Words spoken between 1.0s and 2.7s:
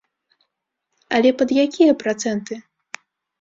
Але пад якія працэнты?